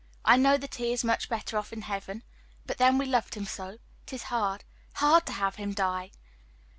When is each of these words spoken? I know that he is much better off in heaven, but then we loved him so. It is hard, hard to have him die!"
I 0.25 0.35
know 0.35 0.57
that 0.57 0.73
he 0.73 0.91
is 0.93 1.03
much 1.03 1.29
better 1.29 1.59
off 1.59 1.71
in 1.71 1.83
heaven, 1.83 2.23
but 2.65 2.79
then 2.79 2.97
we 2.97 3.05
loved 3.05 3.35
him 3.35 3.45
so. 3.45 3.77
It 4.07 4.13
is 4.13 4.23
hard, 4.33 4.63
hard 4.95 5.27
to 5.27 5.31
have 5.33 5.57
him 5.57 5.73
die!" 5.73 6.09